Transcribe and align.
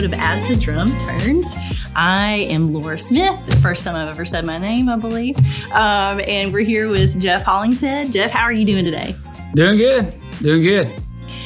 episode 0.00 0.14
of 0.14 0.20
As 0.20 0.46
the 0.46 0.56
Drum 0.56 0.86
Turns. 0.98 1.56
I 1.94 2.46
am 2.50 2.72
Laura 2.72 2.98
Smith, 2.98 3.46
the 3.46 3.56
first 3.56 3.84
time 3.84 3.94
I've 3.94 4.08
ever 4.08 4.24
said 4.24 4.46
my 4.46 4.56
name, 4.56 4.88
I 4.88 4.96
believe. 4.96 5.36
Um, 5.72 6.22
and 6.26 6.54
we're 6.54 6.64
here 6.64 6.88
with 6.88 7.20
Jeff 7.20 7.42
Hollingshead. 7.42 8.10
Jeff, 8.10 8.30
how 8.30 8.44
are 8.44 8.52
you 8.52 8.64
doing 8.64 8.86
today? 8.86 9.14
Doing 9.54 9.76
good. 9.76 10.14
Doing 10.38 10.62
good. 10.62 11.02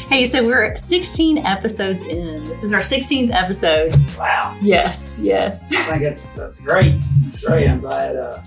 Hey, 0.09 0.25
so 0.27 0.47
we're 0.47 0.77
16 0.77 1.39
episodes 1.39 2.03
in. 2.03 2.45
This 2.45 2.63
is 2.63 2.73
our 2.73 2.83
16th 2.83 3.33
episode. 3.33 3.93
Wow. 4.17 4.57
Yes, 4.63 5.19
yes. 5.21 5.73
I 5.75 5.83
think 5.91 6.03
that's 6.05 6.29
that's 6.31 6.61
great. 6.61 7.03
That's 7.25 7.45
great. 7.45 7.69
I'm 7.69 7.81
glad 7.81 8.15
uh, 8.15 8.41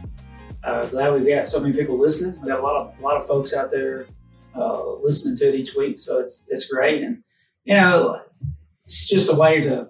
uh, 0.63 0.85
glad 0.87 1.15
we've 1.15 1.27
got 1.27 1.47
so 1.47 1.61
many 1.61 1.75
people 1.77 1.99
listening. 1.99 2.39
We've 2.39 2.47
got 2.47 2.59
a 2.59 2.63
lot 2.63 2.75
of 2.75 2.97
a 2.97 3.01
lot 3.01 3.17
of 3.17 3.27
folks 3.27 3.53
out 3.53 3.71
there 3.71 4.07
uh, 4.55 4.93
listening 5.01 5.37
to 5.39 5.49
it 5.49 5.55
each 5.55 5.75
week, 5.75 5.99
so 5.99 6.19
it's 6.19 6.47
it's 6.49 6.71
great. 6.71 7.03
And 7.03 7.23
you 7.65 7.73
know, 7.73 8.21
it's 8.87 9.05
just 9.05 9.31
a 9.31 9.35
way 9.35 9.61
to 9.61 9.89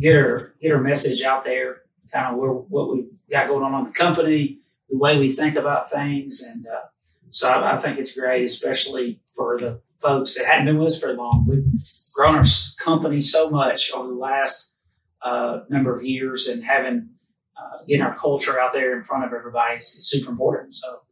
get 0.00 0.16
our 0.16 0.54
get 0.60 0.72
our 0.72 0.80
message 0.80 1.20
out 1.20 1.44
there, 1.44 1.82
kind 2.10 2.32
of 2.32 2.40
where, 2.40 2.50
what 2.50 2.94
we've 2.94 3.20
got 3.30 3.48
going 3.48 3.62
on 3.62 3.80
in 3.80 3.86
the 3.86 3.92
company, 3.92 4.60
the 4.88 4.96
way 4.96 5.18
we 5.18 5.30
think 5.30 5.56
about 5.56 5.90
things, 5.90 6.42
and 6.42 6.66
uh, 6.66 6.86
so 7.28 7.50
I, 7.50 7.76
I, 7.76 7.80
think 7.80 7.98
it's 7.98 8.18
great, 8.18 8.42
especially 8.42 9.20
for 9.34 9.58
the 9.58 9.82
folks 10.00 10.38
that 10.38 10.46
hadn't 10.46 10.64
been 10.64 10.78
with 10.78 10.92
us 10.92 11.00
for 11.00 11.12
long. 11.12 11.44
We've 11.46 11.66
grown 12.14 12.36
our 12.36 12.44
company 12.78 13.20
so 13.20 13.50
much 13.50 13.92
over 13.92 14.08
the 14.08 14.14
last 14.14 14.78
uh, 15.20 15.60
number 15.68 15.94
of 15.94 16.02
years, 16.02 16.48
and 16.48 16.64
having 16.64 17.10
uh, 17.58 17.84
getting 17.86 18.02
our 18.02 18.16
culture 18.16 18.58
out 18.58 18.72
there 18.72 18.96
in 18.96 19.04
front 19.04 19.26
of 19.26 19.34
everybody 19.34 19.76
is, 19.76 19.88
is 19.88 20.08
super 20.08 20.30
important. 20.30 20.74
So 20.74 21.02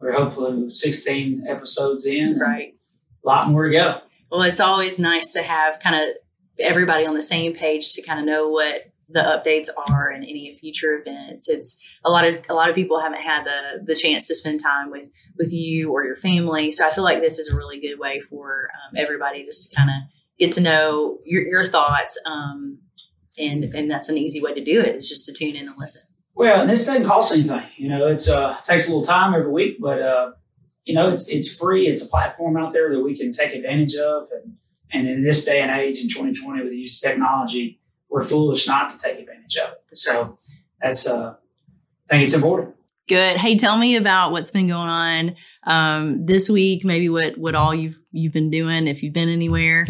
we're 0.00 0.12
hopefully 0.12 0.70
16 0.70 1.44
episodes 1.46 2.06
in, 2.06 2.38
right? 2.38 2.74
A 3.22 3.28
lot 3.28 3.50
more 3.50 3.68
to 3.68 3.70
go. 3.70 4.00
Well, 4.30 4.42
it's 4.42 4.60
always 4.60 4.98
nice 4.98 5.32
to 5.34 5.42
have 5.42 5.78
kind 5.78 5.96
of 5.96 6.16
everybody 6.58 7.06
on 7.06 7.14
the 7.14 7.22
same 7.22 7.54
page 7.54 7.90
to 7.90 8.02
kind 8.02 8.20
of 8.20 8.26
know 8.26 8.48
what 8.48 8.90
the 9.08 9.20
updates 9.20 9.68
are 9.90 10.08
and 10.08 10.24
any 10.24 10.54
future 10.54 10.98
events. 10.98 11.48
It's 11.48 11.98
a 12.04 12.10
lot 12.10 12.24
of 12.24 12.44
a 12.48 12.54
lot 12.54 12.68
of 12.68 12.74
people 12.74 13.00
haven't 13.00 13.20
had 13.20 13.44
the 13.44 13.82
the 13.84 13.94
chance 13.94 14.26
to 14.28 14.34
spend 14.34 14.60
time 14.62 14.90
with 14.90 15.10
with 15.38 15.52
you 15.52 15.92
or 15.92 16.04
your 16.04 16.16
family. 16.16 16.72
So 16.72 16.86
I 16.86 16.90
feel 16.90 17.04
like 17.04 17.20
this 17.20 17.38
is 17.38 17.52
a 17.52 17.56
really 17.56 17.80
good 17.80 17.98
way 17.98 18.20
for 18.20 18.68
um, 18.72 18.96
everybody 18.96 19.44
just 19.44 19.70
to 19.70 19.76
kind 19.76 19.90
of 19.90 19.96
get 20.38 20.52
to 20.52 20.62
know 20.62 21.18
your, 21.24 21.42
your 21.42 21.64
thoughts. 21.64 22.20
Um, 22.26 22.78
and 23.38 23.64
and 23.74 23.90
that's 23.90 24.08
an 24.08 24.16
easy 24.16 24.42
way 24.42 24.54
to 24.54 24.62
do 24.62 24.80
it. 24.80 24.96
is 24.96 25.08
just 25.08 25.26
to 25.26 25.32
tune 25.32 25.56
in 25.56 25.68
and 25.68 25.76
listen. 25.78 26.02
Well, 26.34 26.62
and 26.62 26.70
this 26.70 26.86
doesn't 26.86 27.04
cost 27.04 27.32
anything. 27.32 27.62
You 27.76 27.88
know, 27.88 28.06
it's 28.06 28.28
uh 28.28 28.56
takes 28.64 28.86
a 28.86 28.90
little 28.90 29.04
time 29.04 29.34
every 29.34 29.50
week, 29.50 29.76
but 29.80 30.00
uh, 30.00 30.32
you 30.84 30.94
know, 30.94 31.10
it's 31.10 31.28
it's 31.28 31.54
free. 31.54 31.86
It's 31.86 32.04
a 32.04 32.08
platform 32.08 32.56
out 32.56 32.72
there 32.72 32.92
that 32.92 33.00
we 33.00 33.16
can 33.16 33.32
take 33.32 33.54
advantage 33.54 33.94
of, 33.94 34.26
and 34.32 34.54
and 34.92 35.08
in 35.08 35.22
this 35.22 35.44
day 35.44 35.60
and 35.60 35.70
age, 35.70 36.00
in 36.00 36.08
2020, 36.08 36.62
with 36.62 36.70
the 36.70 36.76
use 36.76 37.02
of 37.02 37.10
technology, 37.10 37.80
we're 38.08 38.22
foolish 38.22 38.66
not 38.66 38.88
to 38.90 38.98
take 38.98 39.18
advantage 39.18 39.56
of 39.56 39.72
it. 39.72 39.98
So 39.98 40.38
that's 40.80 41.08
uh, 41.08 41.34
I 42.10 42.14
think 42.14 42.24
it's 42.24 42.34
important. 42.34 42.74
Good. 43.08 43.36
Hey, 43.36 43.56
tell 43.56 43.76
me 43.76 43.96
about 43.96 44.32
what's 44.32 44.50
been 44.50 44.68
going 44.68 44.88
on 44.88 45.36
um, 45.66 46.24
this 46.24 46.48
week. 46.48 46.84
Maybe 46.84 47.08
what 47.08 47.36
what 47.36 47.54
all 47.54 47.74
you've 47.74 47.98
you've 48.12 48.32
been 48.32 48.50
doing, 48.50 48.86
if 48.86 49.02
you've 49.02 49.12
been 49.12 49.28
anywhere. 49.28 49.84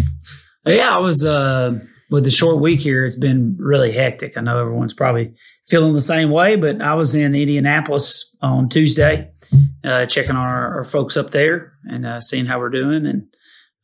Yeah, 0.67 0.97
I 0.97 0.99
was 0.99 1.25
uh, 1.25 1.79
with 2.11 2.25
the 2.25 2.31
short 2.31 2.61
week 2.61 2.81
here. 2.81 3.05
It's 3.05 3.19
been 3.19 3.57
really 3.59 3.93
hectic. 3.93 4.37
I 4.37 4.41
know 4.41 4.59
everyone's 4.59 4.95
probably 4.95 5.35
feeling 5.69 5.93
the 5.93 6.01
same 6.01 6.31
way, 6.31 6.57
but 6.57 6.81
I 6.81 6.95
was 6.95 7.15
in 7.15 7.35
Indianapolis 7.35 8.35
on 8.41 8.69
Tuesday, 8.69 9.31
uh, 9.85 10.07
checking 10.07 10.37
on 10.37 10.47
our, 10.47 10.77
our, 10.79 10.85
folks 10.85 11.17
up 11.17 11.31
there 11.31 11.75
and 11.85 12.07
uh, 12.07 12.21
seeing 12.21 12.47
how 12.47 12.59
we're 12.59 12.71
doing, 12.71 13.07
and 13.07 13.27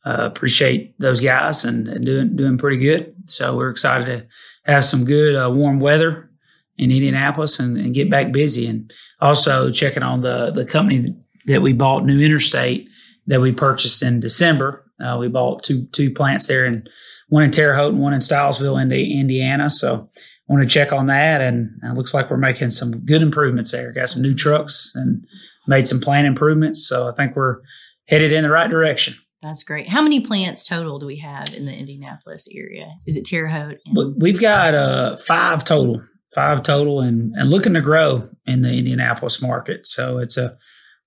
uh, 0.05 0.17
appreciate 0.19 0.97
those 0.99 1.19
guys 1.19 1.63
and, 1.63 1.87
and, 1.87 2.03
doing 2.03 2.35
doing 2.35 2.57
pretty 2.57 2.77
good. 2.77 3.13
So 3.25 3.55
we're 3.55 3.69
excited 3.69 4.05
to 4.05 4.27
have 4.71 4.85
some 4.85 5.05
good 5.05 5.35
uh, 5.35 5.49
warm 5.51 5.79
weather 5.79 6.29
in 6.77 6.91
Indianapolis 6.91 7.59
and, 7.59 7.77
and, 7.77 7.93
get 7.93 8.09
back 8.09 8.31
busy. 8.31 8.67
And 8.67 8.91
also 9.19 9.69
checking 9.71 10.03
on 10.03 10.21
the 10.21 10.51
the 10.51 10.65
company 10.65 11.15
that 11.45 11.61
we 11.61 11.73
bought, 11.73 12.05
New 12.05 12.19
Interstate, 12.19 12.89
that 13.27 13.41
we 13.41 13.51
purchased 13.51 14.01
in 14.01 14.19
December. 14.19 14.85
Uh, 14.99 15.17
we 15.19 15.27
bought 15.27 15.63
two 15.63 15.85
two 15.87 16.11
plants 16.11 16.47
there, 16.47 16.65
and 16.65 16.89
one 17.29 17.43
in 17.43 17.51
Terre 17.51 17.75
Haute 17.75 17.93
and 17.93 18.01
one 18.01 18.13
in 18.13 18.19
Stilesville, 18.19 18.81
Indiana. 18.81 19.69
So 19.69 20.09
want 20.51 20.67
to 20.67 20.73
check 20.73 20.91
on 20.91 21.05
that, 21.07 21.41
and 21.41 21.79
it 21.83 21.93
looks 21.93 22.13
like 22.13 22.29
we're 22.29 22.37
making 22.37 22.71
some 22.71 23.05
good 23.05 23.21
improvements 23.21 23.71
there. 23.71 23.93
Got 23.93 24.09
some 24.09 24.21
new 24.21 24.35
trucks 24.35 24.91
and 24.95 25.25
made 25.67 25.87
some 25.87 26.01
plant 26.01 26.27
improvements. 26.27 26.87
So 26.87 27.07
I 27.07 27.13
think 27.13 27.35
we're 27.35 27.61
headed 28.07 28.33
in 28.33 28.43
the 28.43 28.49
right 28.49 28.69
direction. 28.69 29.13
That's 29.41 29.63
great. 29.63 29.87
How 29.87 30.01
many 30.01 30.19
plants 30.19 30.67
total 30.67 30.99
do 30.99 31.07
we 31.07 31.17
have 31.17 31.53
in 31.55 31.65
the 31.65 31.75
Indianapolis 31.75 32.47
area? 32.55 32.87
Is 33.07 33.17
it 33.17 33.25
Terre 33.25 33.47
Haute? 33.47 33.79
And- 33.85 34.21
We've 34.21 34.39
got 34.39 34.75
uh, 34.75 35.17
five 35.17 35.63
total, 35.63 36.01
five 36.35 36.61
total, 36.61 37.01
and 37.01 37.33
and 37.35 37.49
looking 37.49 37.73
to 37.73 37.81
grow 37.81 38.29
in 38.45 38.61
the 38.61 38.71
Indianapolis 38.71 39.41
market. 39.41 39.87
So 39.87 40.19
it's 40.19 40.37
a 40.37 40.57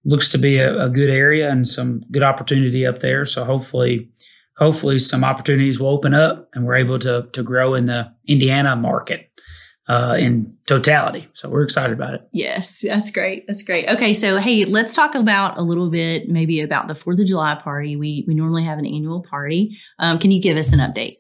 looks 0.05 0.29
to 0.31 0.39
be 0.39 0.59
a, 0.59 0.85
a 0.85 0.89
good 0.91 1.11
area 1.11 1.51
and 1.51 1.67
some 1.67 2.03
good 2.11 2.23
opportunity 2.23 2.85
up 2.85 2.99
there. 2.99 3.25
So 3.25 3.45
hopefully, 3.45 4.11
hopefully 4.59 4.99
some 4.99 5.25
opportunities 5.25 5.79
will 5.81 5.89
open 5.89 6.13
up 6.13 6.49
and 6.55 6.67
we're 6.67 6.75
able 6.75 6.99
to 7.01 7.29
to 7.33 7.43
grow 7.43 7.75
in 7.75 7.87
the 7.87 8.13
Indiana 8.27 8.75
market 8.75 9.31
uh, 9.89 10.17
in 10.19 10.57
totality. 10.67 11.29
So 11.35 11.49
we're 11.51 11.63
excited 11.63 11.93
about 11.93 12.15
it. 12.15 12.23
Yes, 12.33 12.81
that's 12.87 13.11
great. 13.11 13.47
That's 13.47 13.63
great. 13.63 13.89
Okay, 13.89 14.15
so 14.15 14.39
hey, 14.39 14.65
let's 14.65 14.95
talk 14.95 15.15
about 15.15 15.59
a 15.59 15.63
little 15.63 15.91
bit 15.91 16.29
maybe 16.29 16.61
about 16.61 16.89
the 16.89 16.95
Fourth 16.95 17.21
of 17.21 17.27
July 17.27 17.55
party. 17.57 17.97
We 17.97 18.25
we 18.27 18.35
normally 18.35 18.65
have 18.65 18.79
an 18.79 18.87
annual 18.87 19.23
party. 19.23 19.77
Um, 19.99 20.19
can 20.19 20.31
you 20.31 20.41
give 20.41 20.57
us 20.57 20.73
an 20.73 20.79
update? 20.81 21.17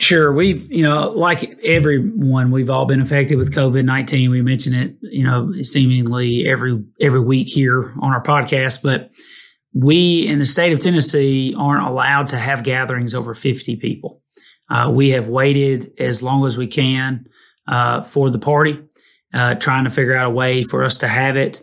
Sure. 0.00 0.32
We've, 0.32 0.70
you 0.72 0.84
know, 0.84 1.10
like 1.10 1.58
everyone, 1.64 2.52
we've 2.52 2.70
all 2.70 2.86
been 2.86 3.00
affected 3.00 3.36
with 3.36 3.52
COVID 3.52 3.84
nineteen. 3.84 4.30
We 4.30 4.42
mention 4.42 4.72
it, 4.72 4.96
you 5.00 5.24
know, 5.24 5.52
seemingly 5.62 6.46
every 6.46 6.84
every 7.00 7.20
week 7.20 7.48
here 7.48 7.92
on 8.00 8.12
our 8.12 8.22
podcast, 8.22 8.84
but 8.84 9.10
we 9.74 10.26
in 10.26 10.38
the 10.38 10.44
state 10.44 10.72
of 10.72 10.78
Tennessee 10.78 11.54
aren't 11.58 11.86
allowed 11.86 12.28
to 12.28 12.38
have 12.38 12.62
gatherings 12.62 13.14
over 13.14 13.34
fifty 13.34 13.74
people. 13.74 14.22
Uh, 14.70 14.90
we 14.90 15.10
have 15.10 15.28
waited 15.28 15.90
as 15.98 16.22
long 16.22 16.46
as 16.46 16.56
we 16.56 16.66
can 16.66 17.24
uh, 17.68 18.02
for 18.02 18.30
the 18.30 18.38
party, 18.38 18.80
uh, 19.34 19.54
trying 19.54 19.84
to 19.84 19.90
figure 19.90 20.16
out 20.16 20.26
a 20.26 20.34
way 20.34 20.64
for 20.64 20.82
us 20.82 20.98
to 20.98 21.08
have 21.08 21.36
it, 21.36 21.62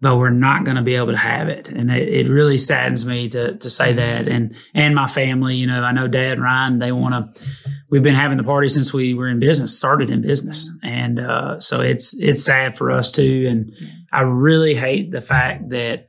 but 0.00 0.16
we're 0.16 0.30
not 0.30 0.64
going 0.64 0.76
to 0.76 0.82
be 0.82 0.94
able 0.94 1.12
to 1.12 1.18
have 1.18 1.48
it. 1.48 1.68
And 1.68 1.90
it, 1.90 2.08
it, 2.08 2.28
really 2.28 2.56
saddens 2.56 3.06
me 3.06 3.28
to, 3.30 3.56
to 3.56 3.70
say 3.70 3.92
that. 3.92 4.28
And, 4.28 4.54
and 4.74 4.94
my 4.94 5.06
family, 5.06 5.56
you 5.56 5.66
know, 5.66 5.82
I 5.82 5.92
know 5.92 6.08
dad 6.08 6.34
and 6.34 6.42
Ryan, 6.42 6.78
they 6.78 6.92
want 6.92 7.14
to, 7.14 7.42
we've 7.90 8.02
been 8.02 8.14
having 8.14 8.38
the 8.38 8.44
party 8.44 8.68
since 8.68 8.94
we 8.94 9.12
were 9.12 9.28
in 9.28 9.40
business, 9.40 9.76
started 9.76 10.08
in 10.08 10.22
business. 10.22 10.70
And, 10.82 11.20
uh, 11.20 11.58
so 11.58 11.80
it's, 11.80 12.18
it's 12.22 12.44
sad 12.44 12.78
for 12.78 12.90
us 12.90 13.10
too. 13.10 13.46
And 13.50 13.72
I 14.12 14.20
really 14.22 14.74
hate 14.74 15.10
the 15.10 15.20
fact 15.20 15.68
that, 15.70 16.06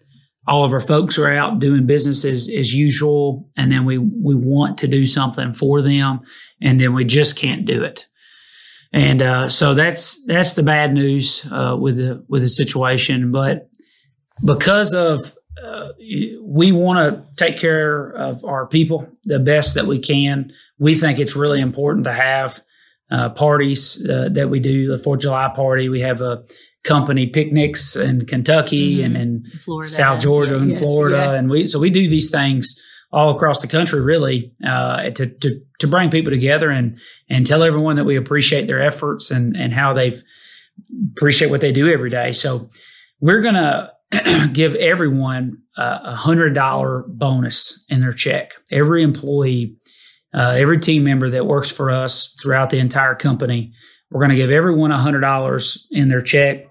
all 0.47 0.63
of 0.63 0.73
our 0.73 0.81
folks 0.81 1.19
are 1.19 1.31
out 1.31 1.59
doing 1.59 1.85
business 1.85 2.25
as, 2.25 2.50
as 2.50 2.73
usual 2.73 3.47
and 3.56 3.72
then 3.72 3.85
we 3.85 4.00
we 4.00 4.34
want 4.34 4.75
to 4.79 4.88
do 4.88 5.06
something 5.06 5.53
for 5.53 5.84
them 5.84 6.19
and 6.59 6.81
then 6.81 6.96
we 6.96 7.06
just 7.06 7.38
can't 7.38 7.66
do 7.66 7.84
it 7.84 8.08
and 8.94 9.22
uh, 9.22 9.50
so 9.50 9.74
that's 9.74 10.25
that's 10.25 10.53
the 10.53 10.63
bad 10.63 10.94
news 10.94 11.47
uh, 11.52 11.78
with 11.79 11.97
the 11.97 12.25
with 12.28 12.41
the 12.41 12.50
situation. 12.50 13.31
But 13.31 13.69
because 14.46 14.94
of 14.94 15.38
uh, 15.63 15.90
we 16.44 16.72
want 16.72 17.00
to 17.00 17.44
take 17.44 17.57
care 17.57 18.09
of 18.09 18.44
our 18.44 18.68
people 18.68 19.07
the 19.24 19.40
best 19.40 19.75
that 19.75 19.85
we 19.85 20.00
can, 20.00 20.52
we 20.78 20.96
think 20.96 21.19
it's 21.19 21.35
really 21.35 21.62
important 21.62 22.03
to 22.06 22.13
have 22.13 22.62
uh, 23.09 23.29
parties 23.29 24.05
uh, 24.09 24.29
that 24.32 24.49
we 24.49 24.59
do. 24.59 24.88
The 24.88 24.97
Fourth 24.97 25.20
of 25.20 25.23
July 25.23 25.52
party, 25.55 25.88
we 25.88 26.02
have 26.02 26.22
a 26.22 26.43
company 26.84 27.28
picnics 27.28 27.96
in 27.96 28.26
Kentucky 28.26 28.97
mm-hmm. 28.97 29.05
and 29.05 29.17
in 29.17 29.46
Florida. 29.46 29.90
South 29.90 30.22
Georgia 30.22 30.58
and 30.58 30.72
yes, 30.72 30.79
Florida, 30.79 31.17
yeah. 31.17 31.34
and 31.34 31.49
we 31.49 31.67
so 31.67 31.79
we 31.79 31.90
do 31.90 32.09
these 32.09 32.29
things 32.29 32.85
all 33.13 33.35
across 33.35 33.61
the 33.61 33.67
country, 33.67 34.02
really, 34.02 34.52
uh, 34.66 35.09
to, 35.09 35.25
to 35.28 35.61
to 35.79 35.87
bring 35.87 36.09
people 36.09 36.31
together 36.31 36.69
and 36.69 36.97
and 37.29 37.46
tell 37.46 37.63
everyone 37.63 37.97
that 37.97 38.05
we 38.05 38.16
appreciate 38.16 38.67
their 38.67 38.81
efforts 38.81 39.31
and 39.31 39.55
and 39.58 39.73
how 39.73 39.93
they've 39.93 40.22
appreciate 41.11 41.52
what 41.52 41.61
they 41.61 41.72
do 41.72 41.91
every 41.91 42.09
day. 42.09 42.31
So 42.31 42.69
we're 43.19 43.41
gonna 43.41 43.91
give 44.53 44.75
everyone 44.75 45.58
a 45.78 46.16
hundred 46.16 46.53
dollar 46.53 47.05
bonus 47.08 47.85
in 47.90 48.02
their 48.02 48.13
check. 48.13 48.53
Every 48.72 49.03
employee, 49.03 49.78
uh, 50.34 50.55
every 50.57 50.79
team 50.79 51.03
member 51.03 51.29
that 51.29 51.46
works 51.46 51.72
for 51.72 51.90
us 51.90 52.35
throughout 52.41 52.69
the 52.69 52.79
entire 52.79 53.16
company, 53.16 53.73
we're 54.09 54.19
going 54.19 54.31
to 54.31 54.35
give 54.35 54.52
everyone 54.52 54.91
a 54.91 54.97
hundred 54.97 55.22
dollars 55.22 55.87
in 55.91 56.09
their 56.09 56.22
check, 56.22 56.67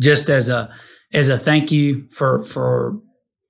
just 0.00 0.28
as 0.28 0.48
a 0.48 0.74
as 1.12 1.28
a 1.28 1.38
thank 1.38 1.70
you 1.70 2.08
for 2.10 2.42
for 2.42 2.98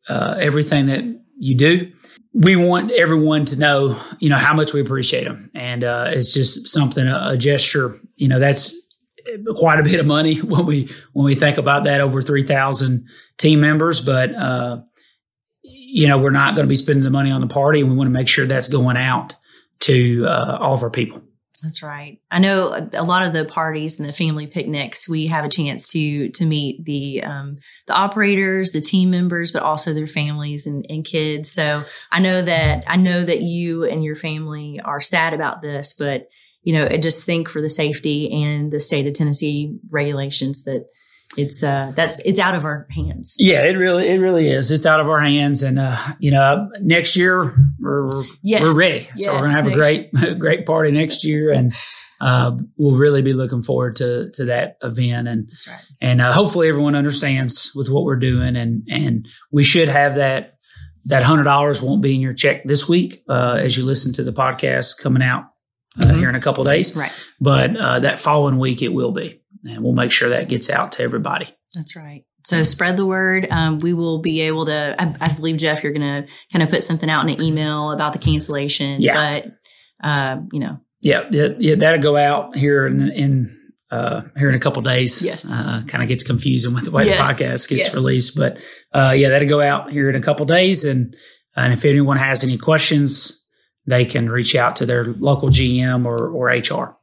uh, 0.09 0.37
everything 0.41 0.87
that 0.87 1.05
you 1.39 1.57
do 1.57 1.93
we 2.35 2.57
want 2.57 2.91
everyone 2.93 3.45
to 3.47 3.59
know, 3.59 3.99
you 4.19 4.31
know, 4.31 4.39
how 4.39 4.55
much 4.55 4.73
we 4.73 4.81
appreciate 4.81 5.25
them. 5.25 5.51
And 5.55 5.85
uh, 5.85 6.07
it's 6.09 6.33
just 6.33 6.69
something, 6.69 7.07
a, 7.07 7.31
a, 7.31 7.37
gesture, 7.37 7.99
you 8.17 8.29
know, 8.29 8.39
that's 8.39 8.75
quite 9.57 9.79
a 9.79 9.83
bit 9.83 10.01
of 10.01 10.07
money 10.07 10.37
when 10.41 10.65
we, 10.65 10.89
when 11.13 11.27
we 11.27 11.35
think 11.35 11.59
about 11.59 11.85
that 11.85 12.01
over 12.01 12.23
3,000 12.23 13.07
team 13.37 13.61
members. 13.61 14.05
But, 14.05 14.35
uh, 14.35 14.81
you 15.63 16.09
know, 16.09 16.19
we're 16.19 16.31
not 16.31 16.55
going 16.55 16.67
to 16.67 16.71
be 16.71 16.75
spending 16.75 17.05
the 17.05 17.11
money 17.11 17.31
on 17.31 17.41
the 17.41 17.47
party. 17.47 17.81
and 17.81 17.91
We 17.91 17.97
want 17.97 18.09
to 18.09 18.13
make 18.13 18.29
sure 18.29 18.47
that's 18.47 18.69
going 18.69 18.97
out 18.97 19.37
to 19.81 20.27
uh, 20.27 20.59
all 20.61 20.75
of 20.75 20.83
our 20.83 20.91
people. 20.91 21.23
That's 21.63 21.83
right. 21.83 22.19
I 22.31 22.41
know 22.41 22.89
a 22.95 23.05
lot 23.05 23.23
of 23.23 23.33
the 23.33 23.45
parties 23.45 24.01
and 24.01 24.09
the 24.09 24.13
family 24.13 24.47
picnics, 24.47 25.09
we 25.09 25.29
have 25.29 25.45
a 25.45 25.49
chance 25.49 25.93
to 25.93 26.29
to 26.31 26.45
meet 26.45 26.85
the 26.85 27.23
um, 27.23 27.59
the 27.87 27.95
operators, 27.95 28.73
the 28.73 28.81
team 28.81 29.11
members, 29.11 29.53
but 29.53 29.63
also 29.63 29.95
their 29.95 30.07
families 30.07 30.67
and, 30.67 30.85
and 30.89 31.05
kids. 31.05 31.53
So 31.53 31.85
I 32.11 32.21
know 32.21 32.43
that 32.43 32.85
I 32.87 32.97
know 32.97 33.23
that 33.23 33.43
you 33.43 33.85
and 33.85 34.03
your 34.03 34.17
family 34.17 34.81
are 34.85 35.01
sad 35.01 35.35
about 35.35 35.63
this, 35.63 35.95
but 35.99 36.29
you 36.63 36.73
know, 36.73 36.87
I 36.87 36.97
just 36.97 37.27
think 37.27 37.49
for 37.49 37.61
the 37.61 37.71
safety 37.71 38.31
and 38.45 38.73
the 38.73 38.81
state 38.81 39.07
of 39.07 39.15
Tennessee 39.15 39.79
regulations 39.91 40.65
that 40.65 40.87
it's 41.37 41.63
uh 41.63 41.93
that's 41.97 42.19
it's 42.21 42.39
out 42.39 42.55
of 42.55 42.65
our 42.65 42.87
hands 42.91 43.37
yeah 43.39 43.65
it 43.65 43.77
really 43.77 44.09
it 44.09 44.19
really 44.19 44.49
is 44.49 44.71
it's 44.71 44.87
out 44.87 45.01
of 45.01 45.09
our 45.09 45.21
hands 45.21 45.63
and 45.63 45.79
uh 45.79 45.97
you 46.19 46.31
know 46.31 46.69
next 46.81 47.17
year 47.17 47.55
we're 47.79 48.25
yes. 48.43 48.61
we're 48.63 48.79
ready 48.79 49.09
yes. 49.17 49.25
so 49.25 49.33
we're 49.33 49.43
gonna 49.43 49.53
have 49.53 49.67
a 49.67 49.73
great 49.73 50.11
great 50.39 50.67
party 50.67 50.91
next 50.91 51.25
year 51.25 51.53
and 51.53 51.73
uh, 52.21 52.57
we'll 52.79 52.97
really 52.97 53.21
be 53.21 53.33
looking 53.33 53.63
forward 53.63 53.97
to 53.97 54.31
to 54.31 54.45
that 54.45 54.77
event 54.83 55.27
and 55.27 55.51
right. 55.67 55.85
and 56.01 56.21
uh, 56.21 56.33
hopefully 56.33 56.69
everyone 56.69 56.95
understands 56.95 57.73
with 57.75 57.91
what 57.91 58.05
we're 58.05 58.17
doing 58.17 58.55
and 58.55 58.87
and 58.89 59.29
we 59.51 59.65
should 59.65 59.89
have 59.89 60.15
that 60.17 60.55
that 61.07 61.25
hundred 61.25 61.45
dollars 61.45 61.83
won't 61.83 62.01
be 62.01 62.15
in 62.15 62.21
your 62.21 62.33
check 62.33 62.63
this 62.65 62.89
week 62.89 63.23
uh, 63.29 63.59
as 63.59 63.77
you 63.77 63.85
listen 63.85 64.13
to 64.13 64.23
the 64.23 64.33
podcast 64.33 65.03
coming 65.03 65.23
out 65.23 65.47
uh, 66.01 66.05
mm-hmm. 66.05 66.19
here 66.21 66.29
in 66.29 66.37
a 66.37 66.41
couple 66.41 66.63
days 66.63 66.97
right 66.97 67.13
but 67.41 67.77
uh, 67.77 67.99
that 67.99 68.21
following 68.21 68.57
week 68.57 68.83
it 68.83 68.93
will 68.93 69.11
be 69.11 69.42
and 69.65 69.83
we'll 69.83 69.93
make 69.93 70.11
sure 70.11 70.31
that 70.31 70.49
gets 70.49 70.71
out 70.71 70.93
to 70.93 71.03
everybody. 71.03 71.55
That's 71.75 71.97
right. 71.97 72.25
So 72.45 72.65
spread 72.65 72.97
the 72.97 73.07
word. 73.07 73.47
Um, 73.51 73.79
we 73.79 73.95
will 73.95 74.21
be 74.21 74.41
able 74.43 74.67
to. 74.67 74.97
I, 74.99 75.15
I 75.21 75.33
believe 75.33 75.59
Jeff, 75.59 75.83
you're 75.83 75.93
going 75.93 76.25
to 76.25 76.33
kind 76.53 76.63
of 76.63 76.71
put 76.71 76.83
something 76.83 77.09
out 77.09 77.23
in 77.29 77.35
an 77.35 77.43
email 77.43 77.93
about 77.93 78.13
the 78.13 78.19
cancellation. 78.19 79.01
Yeah. 79.01 79.43
But 80.03 80.07
uh, 80.07 80.41
you 80.53 80.61
know. 80.61 80.81
Yeah, 81.01 81.25
yeah, 81.33 81.49
yeah, 81.59 81.75
that'll 81.75 82.01
go 82.01 82.17
out 82.17 82.57
here 82.57 82.87
in, 82.87 83.11
in 83.11 83.59
uh, 83.91 84.23
here 84.37 84.49
in 84.49 84.55
a 84.55 84.61
couple 84.61 84.83
days. 84.83 85.23
Yes. 85.23 85.51
Uh, 85.51 85.83
kind 85.89 86.03
of 86.03 86.09
gets 86.09 86.25
confusing 86.25 86.75
with 86.75 86.85
the 86.85 86.91
way 86.91 87.07
yes. 87.07 87.19
the 87.19 87.45
podcast 87.45 87.69
gets 87.69 87.83
yes. 87.83 87.95
released, 87.95 88.37
but 88.37 88.59
uh, 88.93 89.13
yeah, 89.15 89.29
that'll 89.29 89.49
go 89.49 89.61
out 89.61 89.91
here 89.91 90.09
in 90.09 90.15
a 90.15 90.21
couple 90.21 90.47
days. 90.47 90.85
And 90.85 91.17
and 91.57 91.73
if 91.73 91.85
anyone 91.85 92.17
has 92.17 92.45
any 92.45 92.57
questions, 92.57 93.47
they 93.87 94.05
can 94.05 94.31
reach 94.31 94.55
out 94.55 94.77
to 94.77 94.87
their 94.87 95.05
local 95.05 95.49
GM 95.49 96.07
or 96.07 96.29
or 96.29 96.47
HR. 96.47 96.97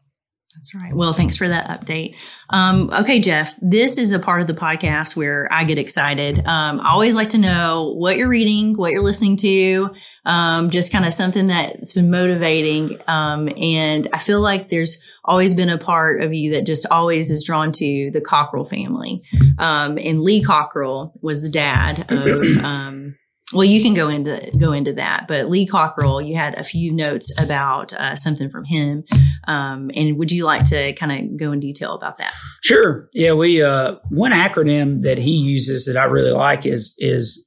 That's 0.56 0.74
right. 0.74 0.94
Well, 0.94 1.14
thanks 1.14 1.38
for 1.38 1.48
that 1.48 1.68
update. 1.68 2.16
Um, 2.50 2.90
okay, 2.92 3.20
Jeff, 3.20 3.54
this 3.62 3.98
is 4.00 4.12
a 4.12 4.20
part 4.20 4.42
of 4.42 4.48
the 4.48 4.54
podcast 4.54 5.16
where 5.16 5.48
I 5.52 5.64
get 5.64 5.78
excited. 5.78 6.40
Um, 6.40 6.80
I 6.80 6.90
always 6.90 7.16
like 7.16 7.30
to 7.30 7.38
know 7.38 7.94
what 7.96 8.18
you're 8.18 8.28
reading, 8.28 8.76
what 8.76 8.92
you're 8.92 9.04
listening 9.04 9.38
to, 9.38 9.92
um, 10.26 10.72
just 10.72 10.92
kind 10.92 11.06
of 11.06 11.14
something 11.14 11.48
that's 11.48 11.94
been 11.94 12.10
motivating. 12.10 13.00
Um, 13.08 13.48
and 13.58 14.10
I 14.12 14.18
feel 14.18 14.42
like 14.42 14.70
there's 14.70 15.08
always 15.24 15.54
been 15.54 15.70
a 15.70 15.78
part 15.78 16.22
of 16.22 16.34
you 16.34 16.54
that 16.54 16.66
just 16.66 16.88
always 16.90 17.30
is 17.30 17.44
drawn 17.46 17.72
to 17.74 18.10
the 18.12 18.22
Cockerell 18.22 18.66
family. 18.66 19.22
Um, 19.60 20.00
and 20.00 20.22
Lee 20.22 20.44
Cockerell 20.44 21.14
was 21.22 21.44
the 21.44 21.50
dad 21.50 22.12
of 22.12 22.64
um, 22.64 23.16
well, 23.54 23.64
you 23.64 23.82
can 23.82 23.94
go 23.94 24.10
into 24.10 24.52
go 24.60 24.74
into 24.74 24.94
that, 24.94 25.28
but 25.28 25.50
Lee 25.50 25.66
Cockerell, 25.66 26.22
you 26.22 26.36
had 26.36 26.58
a 26.58 26.64
few 26.64 26.94
notes 26.94 27.36
about 27.40 27.94
uh, 27.94 28.16
something 28.16 28.50
from 28.50 28.64
him, 28.64 29.04
um, 29.48 29.90
and 29.96 30.18
would 30.18 30.32
you 30.32 30.46
like 30.46 30.66
to 30.66 30.94
kind 30.94 31.12
of 31.12 31.38
go 31.38 31.52
in 31.52 31.60
detail 31.60 31.94
about 31.94 32.20
that? 32.20 32.34
Sure. 32.62 33.10
Yeah, 33.14 33.34
we 33.34 33.64
uh, 33.64 33.96
one 34.10 34.34
acronym 34.34 35.02
that 35.02 35.18
he 35.18 35.32
uses 35.32 35.86
that 35.86 35.98
I 36.00 36.06
really 36.06 36.32
like 36.32 36.66
is 36.66 36.96
is 37.00 37.46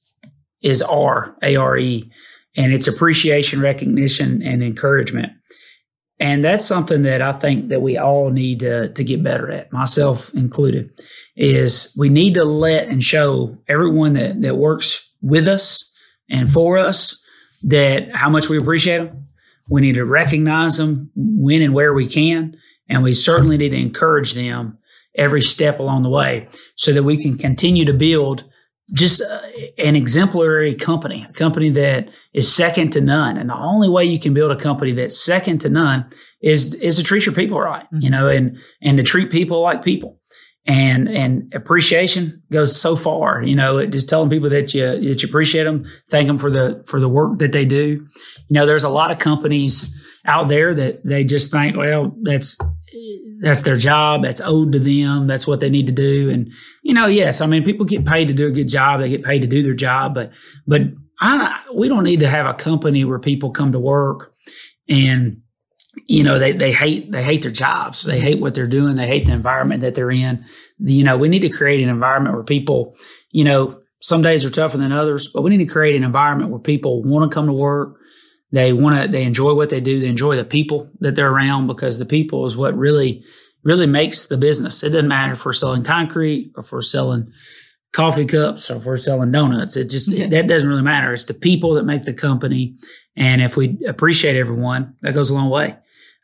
is 0.60 0.82
R 0.82 1.36
A 1.42 1.56
R 1.56 1.78
E, 1.78 2.10
and 2.56 2.72
it's 2.72 2.88
appreciation, 2.88 3.60
recognition, 3.60 4.42
and 4.42 4.62
encouragement. 4.62 5.32
And 6.18 6.44
that's 6.44 6.64
something 6.64 7.02
that 7.02 7.20
I 7.20 7.32
think 7.32 7.68
that 7.68 7.82
we 7.82 7.98
all 7.98 8.30
need 8.30 8.60
to, 8.60 8.92
to 8.92 9.02
get 9.02 9.24
better 9.24 9.50
at, 9.50 9.72
myself 9.72 10.32
included, 10.34 10.90
is 11.34 11.92
we 11.98 12.10
need 12.10 12.34
to 12.34 12.44
let 12.44 12.86
and 12.86 13.02
show 13.02 13.56
everyone 13.66 14.12
that, 14.12 14.40
that 14.42 14.56
works 14.56 15.12
with 15.20 15.48
us 15.48 15.91
and 16.32 16.50
for 16.50 16.78
us 16.78 17.24
that 17.62 18.16
how 18.16 18.28
much 18.28 18.48
we 18.48 18.58
appreciate 18.58 18.98
them. 18.98 19.28
We 19.68 19.80
need 19.80 19.94
to 19.94 20.04
recognize 20.04 20.78
them 20.78 21.10
when 21.14 21.62
and 21.62 21.74
where 21.74 21.94
we 21.94 22.06
can. 22.06 22.56
And 22.88 23.04
we 23.04 23.14
certainly 23.14 23.56
need 23.56 23.70
to 23.70 23.80
encourage 23.80 24.34
them 24.34 24.78
every 25.14 25.42
step 25.42 25.78
along 25.78 26.02
the 26.02 26.08
way 26.08 26.48
so 26.74 26.92
that 26.92 27.04
we 27.04 27.22
can 27.22 27.38
continue 27.38 27.84
to 27.84 27.94
build 27.94 28.44
just 28.94 29.22
uh, 29.22 29.40
an 29.78 29.94
exemplary 29.94 30.74
company, 30.74 31.24
a 31.28 31.32
company 31.32 31.70
that 31.70 32.08
is 32.32 32.52
second 32.52 32.90
to 32.92 33.00
none. 33.00 33.36
And 33.36 33.48
the 33.48 33.56
only 33.56 33.88
way 33.88 34.04
you 34.04 34.18
can 34.18 34.34
build 34.34 34.50
a 34.50 34.56
company 34.56 34.92
that's 34.92 35.18
second 35.18 35.60
to 35.60 35.68
none 35.68 36.10
is, 36.42 36.74
is 36.74 36.96
to 36.96 37.04
treat 37.04 37.24
your 37.24 37.34
people 37.34 37.60
right, 37.60 37.84
mm-hmm. 37.84 38.00
you 38.00 38.10
know, 38.10 38.28
and, 38.28 38.58
and 38.82 38.96
to 38.96 39.04
treat 39.04 39.30
people 39.30 39.60
like 39.60 39.84
people 39.84 40.18
and 40.66 41.08
and 41.08 41.52
appreciation 41.54 42.40
goes 42.52 42.78
so 42.78 42.94
far 42.94 43.42
you 43.42 43.56
know 43.56 43.84
just 43.86 44.08
telling 44.08 44.30
people 44.30 44.48
that 44.48 44.72
you 44.72 44.82
that 44.86 45.22
you 45.22 45.28
appreciate 45.28 45.64
them 45.64 45.84
thank 46.08 46.28
them 46.28 46.38
for 46.38 46.50
the 46.50 46.84
for 46.86 47.00
the 47.00 47.08
work 47.08 47.38
that 47.38 47.52
they 47.52 47.64
do. 47.64 48.06
You 48.48 48.54
know 48.54 48.66
there's 48.66 48.84
a 48.84 48.88
lot 48.88 49.10
of 49.10 49.18
companies 49.18 49.98
out 50.24 50.48
there 50.48 50.74
that 50.74 51.04
they 51.04 51.24
just 51.24 51.50
think 51.50 51.76
well 51.76 52.16
that's 52.22 52.58
that's 53.40 53.62
their 53.62 53.76
job 53.76 54.22
that's 54.22 54.40
owed 54.40 54.72
to 54.72 54.78
them 54.78 55.26
that's 55.26 55.48
what 55.48 55.60
they 55.60 55.70
need 55.70 55.86
to 55.86 55.92
do. 55.92 56.30
And 56.30 56.52
you 56.82 56.94
know 56.94 57.06
yes 57.06 57.40
i 57.40 57.46
mean 57.46 57.64
people 57.64 57.84
get 57.84 58.06
paid 58.06 58.28
to 58.28 58.34
do 58.34 58.46
a 58.46 58.52
good 58.52 58.68
job 58.68 59.00
they 59.00 59.08
get 59.08 59.24
paid 59.24 59.42
to 59.42 59.48
do 59.48 59.62
their 59.62 59.74
job 59.74 60.14
but 60.14 60.30
but 60.66 60.82
I, 61.20 61.64
we 61.72 61.88
don't 61.88 62.02
need 62.02 62.20
to 62.20 62.28
have 62.28 62.46
a 62.46 62.54
company 62.54 63.04
where 63.04 63.20
people 63.20 63.52
come 63.52 63.72
to 63.72 63.78
work 63.78 64.34
and 64.88 65.41
you 66.06 66.24
know, 66.24 66.38
they, 66.38 66.52
they 66.52 66.72
hate, 66.72 67.12
they 67.12 67.22
hate 67.22 67.42
their 67.42 67.50
jobs. 67.50 68.04
They 68.04 68.20
hate 68.20 68.40
what 68.40 68.54
they're 68.54 68.66
doing. 68.66 68.96
They 68.96 69.06
hate 69.06 69.26
the 69.26 69.32
environment 69.32 69.82
that 69.82 69.94
they're 69.94 70.10
in. 70.10 70.44
You 70.78 71.04
know, 71.04 71.18
we 71.18 71.28
need 71.28 71.40
to 71.40 71.50
create 71.50 71.82
an 71.82 71.90
environment 71.90 72.34
where 72.34 72.44
people, 72.44 72.96
you 73.30 73.44
know, 73.44 73.80
some 74.00 74.22
days 74.22 74.44
are 74.44 74.50
tougher 74.50 74.78
than 74.78 74.90
others, 74.90 75.30
but 75.32 75.42
we 75.42 75.50
need 75.50 75.64
to 75.64 75.72
create 75.72 75.94
an 75.94 76.02
environment 76.02 76.50
where 76.50 76.60
people 76.60 77.02
want 77.02 77.30
to 77.30 77.34
come 77.34 77.46
to 77.46 77.52
work. 77.52 77.98
They 78.50 78.72
want 78.72 79.00
to, 79.00 79.08
they 79.08 79.24
enjoy 79.24 79.54
what 79.54 79.70
they 79.70 79.80
do. 79.80 80.00
They 80.00 80.08
enjoy 80.08 80.36
the 80.36 80.44
people 80.44 80.90
that 81.00 81.14
they're 81.14 81.30
around 81.30 81.68
because 81.68 81.98
the 81.98 82.04
people 82.04 82.44
is 82.44 82.56
what 82.56 82.76
really, 82.76 83.24
really 83.62 83.86
makes 83.86 84.26
the 84.26 84.36
business. 84.36 84.82
It 84.82 84.90
doesn't 84.90 85.08
matter 85.08 85.34
if 85.34 85.44
we're 85.44 85.52
selling 85.52 85.84
concrete 85.84 86.52
or 86.56 86.62
if 86.62 86.72
we're 86.72 86.82
selling 86.82 87.30
coffee 87.92 88.26
cups 88.26 88.70
or 88.70 88.78
if 88.78 88.84
we're 88.84 88.96
selling 88.96 89.30
donuts. 89.30 89.76
It 89.76 89.88
just, 89.88 90.10
yeah. 90.10 90.26
that 90.26 90.48
doesn't 90.48 90.68
really 90.68 90.82
matter. 90.82 91.12
It's 91.12 91.26
the 91.26 91.34
people 91.34 91.74
that 91.74 91.84
make 91.84 92.02
the 92.02 92.12
company. 92.12 92.76
And 93.16 93.40
if 93.40 93.56
we 93.56 93.78
appreciate 93.86 94.36
everyone, 94.36 94.96
that 95.02 95.14
goes 95.14 95.30
a 95.30 95.34
long 95.34 95.48
way. 95.48 95.76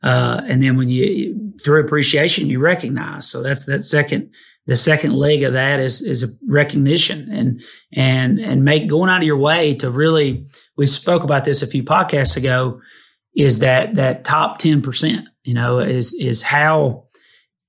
Uh, 0.02 0.40
and 0.46 0.62
then 0.62 0.76
when 0.76 0.88
you 0.88 1.52
through 1.64 1.80
appreciation, 1.80 2.48
you 2.48 2.60
recognize. 2.60 3.28
So 3.30 3.42
that's 3.42 3.66
that 3.66 3.84
second. 3.84 4.30
The 4.66 4.76
second 4.76 5.14
leg 5.14 5.42
of 5.42 5.54
that 5.54 5.80
is 5.80 6.02
is 6.02 6.22
a 6.22 6.26
recognition 6.46 7.30
and 7.32 7.62
and 7.92 8.38
and 8.38 8.64
make 8.64 8.88
going 8.88 9.10
out 9.10 9.22
of 9.22 9.26
your 9.26 9.38
way 9.38 9.74
to 9.76 9.90
really. 9.90 10.46
We 10.76 10.86
spoke 10.86 11.24
about 11.24 11.44
this 11.44 11.62
a 11.62 11.66
few 11.66 11.82
podcasts 11.82 12.36
ago. 12.36 12.80
Is 13.34 13.60
that 13.60 13.94
that 13.94 14.24
top 14.24 14.58
ten 14.58 14.82
percent? 14.82 15.28
You 15.42 15.54
know, 15.54 15.78
is 15.78 16.14
is 16.14 16.42
how 16.42 17.06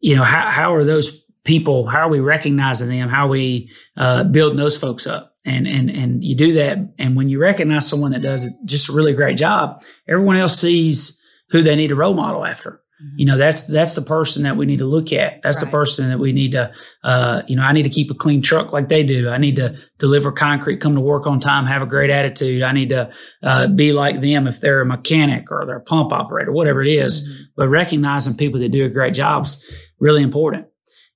you 0.02 0.16
know 0.16 0.24
how 0.24 0.50
how 0.50 0.76
are 0.76 0.84
those 0.84 1.24
people? 1.46 1.88
How 1.88 2.02
are 2.02 2.10
we 2.10 2.20
recognizing 2.20 2.90
them? 2.90 3.10
How 3.10 3.26
are 3.26 3.30
we 3.30 3.72
uh, 3.96 4.26
building 4.26 4.58
those 4.58 4.78
folks 4.78 5.08
up? 5.08 5.30
and 5.46 5.68
and 5.68 5.90
and 5.90 6.24
you 6.24 6.36
do 6.36 6.54
that 6.54 6.78
and 6.98 7.16
when 7.16 7.30
you 7.30 7.40
recognize 7.40 7.88
someone 7.88 8.12
that 8.12 8.22
does 8.22 8.62
just 8.66 8.90
a 8.90 8.92
really 8.92 9.14
great 9.14 9.38
job 9.38 9.82
everyone 10.08 10.36
else 10.36 10.60
sees 10.60 11.19
who 11.52 11.62
they 11.62 11.76
need 11.76 11.92
a 11.92 11.96
role 11.96 12.14
model 12.14 12.46
after. 12.46 12.82
Mm-hmm. 13.02 13.20
You 13.20 13.26
know, 13.28 13.38
that's 13.38 13.66
that's 13.68 13.96
the 13.96 14.02
person 14.02 14.44
that 14.44 14.58
we 14.58 14.66
need 14.66 14.80
to 14.80 14.86
look 14.86 15.14
at. 15.14 15.42
That's 15.42 15.58
right. 15.58 15.66
the 15.66 15.72
person 15.72 16.10
that 16.10 16.20
we 16.20 16.34
need 16.34 16.52
to, 16.52 16.74
uh, 17.04 17.44
you 17.48 17.56
know, 17.56 17.64
I 17.64 17.72
need 17.72 17.84
to 17.84 17.90
keep 17.90 18.12
a 18.12 18.14
clean 18.14 18.42
truck 18.42 18.74
like 18.74 18.90
they 18.90 19.04
do. 19.04 19.30
I 19.30 19.38
need 19.38 19.56
to 19.56 19.78
deliver 20.00 20.34
concrete, 20.34 20.82
come 20.82 20.96
to 20.96 21.02
work 21.02 21.26
on 21.26 21.40
time, 21.40 21.66
have 21.66 21.82
a 21.82 21.86
great 21.86 22.10
attitude. 22.10 22.62
I 22.62 22.74
need 22.74 22.90
to 22.90 23.10
uh, 23.42 23.68
be 23.68 23.94
like 23.94 24.20
them 24.20 24.48
if 24.48 24.60
they're 24.60 24.82
a 24.82 24.86
mechanic 24.86 25.50
or 25.50 25.66
they're 25.66 25.78
a 25.78 25.82
pump 25.82 26.12
operator, 26.12 26.52
whatever 26.52 26.82
it 26.82 26.90
is. 26.90 27.22
Mm-hmm. 27.22 27.44
But 27.56 27.70
recognizing 27.70 28.36
people 28.36 28.60
that 28.60 28.70
do 28.70 28.84
a 28.84 28.90
great 28.90 29.14
job 29.14 29.46
is 29.46 29.90
really 30.00 30.22
important. 30.22 30.66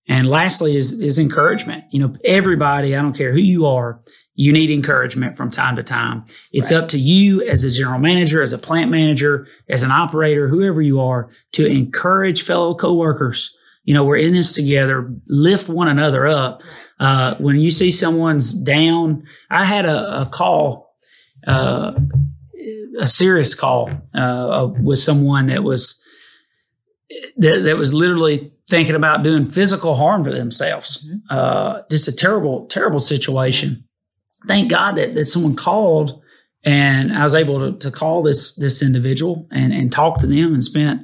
And 0.08 0.28
lastly 0.28 0.76
is 0.76 1.00
is 1.00 1.18
encouragement. 1.18 1.86
You 1.92 2.00
know, 2.00 2.14
everybody, 2.26 2.96
I 2.96 3.02
don't 3.02 3.18
care 3.18 3.32
who 3.32 3.40
you 3.40 3.66
are, 3.66 4.02
you 4.36 4.52
need 4.52 4.70
encouragement 4.70 5.38
from 5.38 5.52
time 5.52 5.76
to 5.76 5.84
time. 5.84 6.26
It's 6.52 6.72
right. 6.72 6.82
up 6.82 6.90
to 6.90 6.98
you 6.98 7.42
as 7.44 7.64
a 7.64 7.72
general 7.72 8.00
manager, 8.00 8.42
as 8.42 8.52
a 8.52 8.58
plant 8.58 8.90
manager, 8.90 9.48
as 9.70 9.84
an 9.84 9.92
operator, 9.92 10.48
whoever 10.48 10.82
you 10.82 11.00
are, 11.00 11.30
to 11.54 11.66
encourage 11.66 12.42
fellow 12.42 12.74
coworkers. 12.74 13.56
You 13.84 13.94
know, 13.94 14.04
we're 14.04 14.18
in 14.18 14.34
this 14.34 14.56
together. 14.56 15.14
Lift 15.28 15.70
one 15.70 15.88
another 15.88 16.28
up. 16.28 16.64
Uh, 17.00 17.36
when 17.36 17.60
you 17.60 17.70
see 17.70 17.92
someone's 17.92 18.54
down, 18.54 19.24
I 19.50 19.66
had 19.66 19.86
a, 19.86 20.22
a 20.22 20.26
call, 20.26 20.96
uh, 21.46 21.94
a 23.00 23.08
serious 23.08 23.56
call 23.56 23.90
uh, 24.16 24.68
with 24.80 25.00
someone 25.00 25.48
that 25.48 25.64
was 25.64 26.02
that, 27.38 27.64
that 27.64 27.78
was 27.78 27.94
literally 27.94 28.53
thinking 28.74 28.96
about 28.96 29.24
doing 29.24 29.46
physical 29.46 29.96
harm 29.96 30.24
to 30.24 30.32
themselves. 30.32 31.08
Mm-hmm. 31.08 31.38
Uh, 31.38 31.82
just 31.92 32.08
a 32.08 32.16
terrible, 32.16 32.66
terrible 32.68 33.00
situation 33.00 33.84
thank 34.48 34.70
God 34.70 34.96
that, 34.96 35.14
that 35.14 35.28
someone 35.28 35.56
called 35.56 36.22
and 36.66 37.12
I 37.12 37.24
was 37.24 37.36
able 37.36 37.60
to, 37.60 37.78
to 37.80 37.92
call 37.92 38.24
this, 38.24 38.56
this 38.56 38.82
individual 38.82 39.48
and, 39.52 39.74
and 39.74 39.92
talk 39.92 40.20
to 40.20 40.28
them 40.28 40.54
and 40.54 40.64
spent 40.64 41.02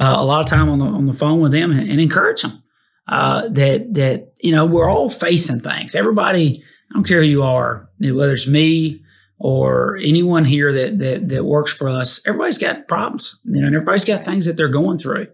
uh, 0.00 0.16
a 0.18 0.24
lot 0.24 0.40
of 0.40 0.46
time 0.46 0.68
on 0.68 0.78
the 0.78 0.84
on 0.84 1.06
the 1.06 1.12
phone 1.12 1.40
with 1.40 1.52
them 1.52 1.70
and, 1.70 1.88
and 1.88 2.00
encourage 2.00 2.42
them. 2.42 2.62
Uh, 3.08 3.48
that 3.48 3.94
that 3.94 4.32
you 4.38 4.52
know 4.52 4.66
we're 4.66 4.90
all 4.90 5.08
facing 5.08 5.60
things. 5.60 5.94
Everybody, 5.94 6.62
I 6.90 6.94
don't 6.94 7.06
care 7.06 7.20
who 7.20 7.28
you 7.28 7.42
are, 7.42 7.88
whether 7.98 8.32
it's 8.32 8.46
me 8.46 9.02
or 9.38 9.96
anyone 9.96 10.44
here 10.44 10.72
that 10.72 10.98
that 10.98 11.28
that 11.30 11.44
works 11.44 11.72
for 11.72 11.88
us. 11.88 12.24
Everybody's 12.28 12.58
got 12.58 12.86
problems, 12.86 13.40
you 13.44 13.60
know, 13.60 13.66
and 13.66 13.74
everybody's 13.74 14.04
got 14.04 14.24
things 14.24 14.46
that 14.46 14.56
they're 14.56 14.68
going 14.68 14.98
through. 14.98 15.26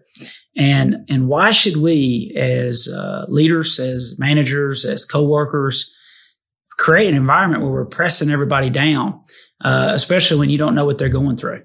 And 0.57 1.05
and 1.09 1.27
why 1.27 1.51
should 1.51 1.77
we, 1.77 2.33
as 2.35 2.87
uh, 2.87 3.25
leaders, 3.27 3.79
as 3.79 4.15
managers, 4.17 4.85
as 4.85 5.03
coworkers, 5.03 5.93
create 6.77 7.09
an 7.09 7.15
environment 7.15 7.61
where 7.61 7.71
we're 7.71 7.85
pressing 7.85 8.29
everybody 8.29 8.69
down, 8.69 9.21
uh, 9.61 9.91
especially 9.93 10.39
when 10.39 10.49
you 10.49 10.57
don't 10.57 10.75
know 10.75 10.85
what 10.85 10.97
they're 10.97 11.09
going 11.09 11.35
through? 11.35 11.63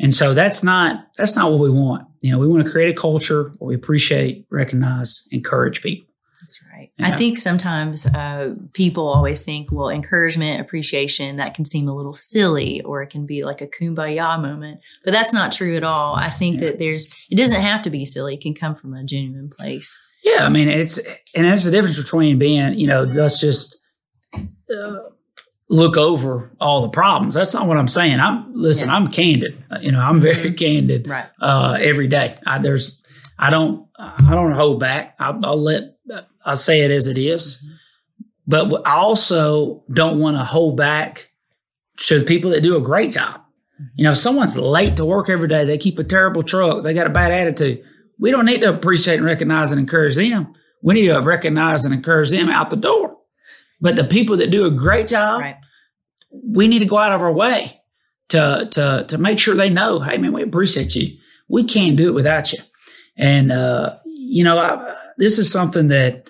And 0.00 0.12
so 0.12 0.34
that's 0.34 0.62
not 0.62 1.06
that's 1.16 1.36
not 1.36 1.50
what 1.52 1.60
we 1.60 1.70
want. 1.70 2.06
You 2.20 2.32
know, 2.32 2.38
we 2.38 2.48
want 2.48 2.66
to 2.66 2.72
create 2.72 2.96
a 2.96 3.00
culture 3.00 3.52
where 3.58 3.68
we 3.68 3.74
appreciate, 3.74 4.46
recognize, 4.50 5.28
encourage 5.30 5.82
people. 5.82 6.11
That's 6.52 6.72
right. 6.72 6.90
Yeah. 6.98 7.08
I 7.08 7.16
think 7.16 7.38
sometimes 7.38 8.06
uh, 8.14 8.54
people 8.72 9.08
always 9.08 9.42
think, 9.42 9.70
well, 9.72 9.88
encouragement, 9.88 10.60
appreciation, 10.60 11.36
that 11.36 11.54
can 11.54 11.64
seem 11.64 11.88
a 11.88 11.94
little 11.94 12.12
silly 12.12 12.82
or 12.82 13.02
it 13.02 13.08
can 13.08 13.24
be 13.26 13.44
like 13.44 13.60
a 13.60 13.66
kumbaya 13.66 14.40
moment. 14.40 14.80
But 15.04 15.12
that's 15.12 15.32
not 15.32 15.52
true 15.52 15.76
at 15.76 15.84
all. 15.84 16.14
I 16.14 16.28
think 16.28 16.56
yeah. 16.60 16.68
that 16.68 16.78
there's, 16.78 17.14
it 17.30 17.36
doesn't 17.36 17.60
have 17.60 17.82
to 17.82 17.90
be 17.90 18.04
silly. 18.04 18.34
It 18.34 18.42
can 18.42 18.54
come 18.54 18.74
from 18.74 18.92
a 18.94 19.04
genuine 19.04 19.48
place. 19.48 19.98
Yeah. 20.24 20.44
I 20.44 20.48
mean, 20.50 20.68
it's, 20.68 20.98
and 21.34 21.46
there's 21.46 21.64
the 21.64 21.70
difference 21.70 22.00
between 22.00 22.38
being, 22.38 22.78
you 22.78 22.86
know, 22.86 23.04
let's 23.04 23.40
just, 23.40 23.78
uh, 24.34 24.98
look 25.68 25.96
over 25.96 26.54
all 26.60 26.82
the 26.82 26.90
problems. 26.90 27.34
That's 27.34 27.54
not 27.54 27.66
what 27.66 27.78
I'm 27.78 27.88
saying. 27.88 28.20
I'm 28.20 28.52
listen. 28.54 28.88
Yeah. 28.88 28.96
I'm 28.96 29.08
candid. 29.08 29.64
You 29.80 29.92
know, 29.92 30.00
I'm 30.00 30.20
very 30.20 30.34
mm-hmm. 30.34 30.54
candid. 30.54 31.08
Right. 31.08 31.26
Uh, 31.40 31.78
every 31.80 32.08
day. 32.08 32.36
I, 32.46 32.58
there's. 32.58 33.02
I 33.38 33.50
don't. 33.50 33.88
I 33.98 34.30
don't 34.30 34.52
hold 34.52 34.80
back. 34.80 35.16
I, 35.18 35.30
will 35.30 35.56
let. 35.56 35.91
I'll 36.44 36.56
say 36.56 36.82
it 36.82 36.90
as 36.90 37.06
it 37.06 37.18
is. 37.18 37.62
Mm-hmm. 37.64 37.74
But 38.46 38.86
I 38.86 38.96
also 38.96 39.84
don't 39.92 40.18
want 40.18 40.36
to 40.36 40.44
hold 40.44 40.76
back 40.76 41.30
to 41.98 42.18
the 42.18 42.24
people 42.24 42.50
that 42.50 42.62
do 42.62 42.76
a 42.76 42.80
great 42.80 43.12
job. 43.12 43.34
Mm-hmm. 43.34 43.84
You 43.96 44.04
know, 44.04 44.12
if 44.12 44.18
someone's 44.18 44.56
late 44.56 44.96
to 44.96 45.04
work 45.04 45.28
every 45.28 45.48
day, 45.48 45.64
they 45.64 45.78
keep 45.78 45.98
a 45.98 46.04
terrible 46.04 46.42
truck, 46.42 46.82
they 46.82 46.94
got 46.94 47.06
a 47.06 47.10
bad 47.10 47.32
attitude. 47.32 47.84
We 48.18 48.30
don't 48.30 48.46
need 48.46 48.60
to 48.60 48.74
appreciate 48.74 49.16
and 49.16 49.24
recognize 49.24 49.72
and 49.72 49.80
encourage 49.80 50.16
them. 50.16 50.54
We 50.82 50.94
need 50.94 51.08
to 51.08 51.18
recognize 51.20 51.84
and 51.84 51.94
encourage 51.94 52.30
them 52.30 52.50
out 52.50 52.70
the 52.70 52.76
door. 52.76 53.16
But 53.80 53.96
the 53.96 54.04
people 54.04 54.36
that 54.36 54.50
do 54.50 54.66
a 54.66 54.70
great 54.70 55.08
job, 55.08 55.40
right. 55.40 55.56
we 56.30 56.68
need 56.68 56.80
to 56.80 56.86
go 56.86 56.98
out 56.98 57.12
of 57.12 57.22
our 57.22 57.32
way 57.32 57.80
to 58.28 58.68
to 58.70 59.04
to 59.08 59.18
make 59.18 59.38
sure 59.38 59.54
they 59.54 59.70
know, 59.70 60.00
hey 60.00 60.18
man, 60.18 60.32
we 60.32 60.42
appreciate 60.42 60.94
you. 60.94 61.18
We 61.48 61.64
can't 61.64 61.96
do 61.96 62.08
it 62.08 62.14
without 62.14 62.52
you. 62.52 62.58
And 63.16 63.52
uh, 63.52 63.98
you 64.04 64.44
know, 64.44 64.58
I, 64.58 64.94
this 65.18 65.38
is 65.38 65.50
something 65.50 65.88
that 65.88 66.28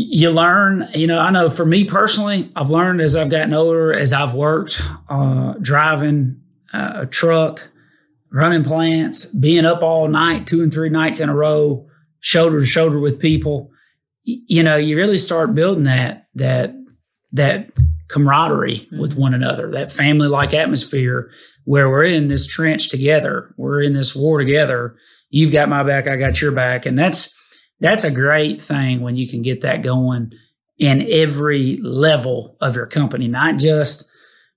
you 0.00 0.30
learn. 0.30 0.88
You 0.94 1.06
know, 1.06 1.18
I 1.18 1.30
know 1.30 1.50
for 1.50 1.66
me 1.66 1.84
personally, 1.84 2.50
I've 2.54 2.70
learned 2.70 3.00
as 3.00 3.16
I've 3.16 3.30
gotten 3.30 3.54
older, 3.54 3.92
as 3.92 4.12
I've 4.12 4.34
worked 4.34 4.80
uh, 5.08 5.54
driving 5.60 6.40
uh, 6.72 6.92
a 6.94 7.06
truck, 7.06 7.70
running 8.30 8.64
plants, 8.64 9.26
being 9.26 9.64
up 9.64 9.82
all 9.82 10.08
night, 10.08 10.46
two 10.46 10.62
and 10.62 10.72
three 10.72 10.90
nights 10.90 11.20
in 11.20 11.28
a 11.28 11.34
row, 11.34 11.88
shoulder 12.20 12.60
to 12.60 12.66
shoulder 12.66 12.98
with 12.98 13.18
people 13.18 13.72
you 14.28 14.62
know, 14.62 14.76
you 14.76 14.96
really 14.96 15.18
start 15.18 15.54
building 15.54 15.84
that 15.84 16.26
that 16.34 16.74
that 17.32 17.70
camaraderie 18.08 18.76
mm-hmm. 18.76 19.00
with 19.00 19.16
one 19.16 19.34
another, 19.34 19.70
that 19.72 19.90
family 19.90 20.28
like 20.28 20.52
atmosphere 20.52 21.30
where 21.64 21.88
we're 21.88 22.04
in 22.04 22.28
this 22.28 22.46
trench 22.46 22.88
together, 22.88 23.54
we're 23.56 23.82
in 23.82 23.94
this 23.94 24.14
war 24.14 24.38
together. 24.38 24.96
You've 25.30 25.52
got 25.52 25.68
my 25.68 25.82
back, 25.82 26.06
I 26.06 26.16
got 26.16 26.40
your 26.40 26.52
back, 26.52 26.86
and 26.86 26.98
that's 26.98 27.37
that's 27.80 28.04
a 28.04 28.14
great 28.14 28.60
thing 28.60 29.00
when 29.00 29.16
you 29.16 29.28
can 29.28 29.42
get 29.42 29.62
that 29.62 29.82
going 29.82 30.32
in 30.78 31.06
every 31.10 31.78
level 31.78 32.56
of 32.60 32.76
your 32.76 32.86
company, 32.86 33.28
not 33.28 33.58
just 33.58 34.10